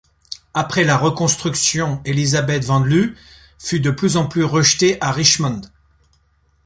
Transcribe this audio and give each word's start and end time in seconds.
Après 0.55 0.83
la 0.83 0.97
Reconstruction, 0.97 2.01
Elizabeth 2.05 2.65
Van 2.65 2.79
Lew 2.79 3.13
fut 3.59 3.79
de 3.81 3.91
plus 3.91 4.17
en 4.17 4.25
plus 4.27 4.43
rejetée 4.43 4.97
à 4.99 5.11
Richmond. 5.11 5.61